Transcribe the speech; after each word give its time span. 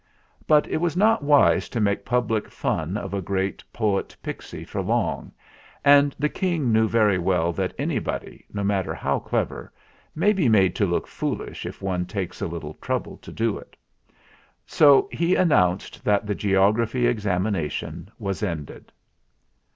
But 0.47 0.67
it 0.67 0.77
was 0.77 0.97
not 0.97 1.21
wise 1.23 1.69
to 1.69 1.79
make 1.79 2.03
public 2.05 2.49
fun 2.49 2.97
of 2.97 3.13
a 3.13 3.21
great 3.21 3.63
poet 3.71 4.17
pixy 4.23 4.65
for 4.67 4.81
long, 4.81 5.31
and 5.85 6.15
the 6.17 6.27
King 6.27 6.71
knew 6.73 6.87
very 6.87 7.19
well 7.19 7.53
that 7.53 7.75
anybody, 7.77 8.47
no 8.51 8.63
matter 8.63 8.95
how 8.95 9.19
clever, 9.19 9.71
may 10.15 10.33
be 10.33 10.49
made 10.49 10.73
to 10.77 10.87
look 10.87 11.05
foolish 11.05 11.67
if 11.67 11.83
one 11.83 12.07
takes 12.07 12.41
a 12.41 12.47
little 12.47 12.73
trouble 12.81 13.17
to 13.17 13.31
do 13.31 13.59
it. 13.59 13.75
So 14.65 15.07
he 15.11 15.35
announced 15.35 16.03
that 16.03 16.25
the 16.25 16.33
geography 16.33 17.05
examination 17.05 18.09
was 18.17 18.41
ended. 18.41 18.91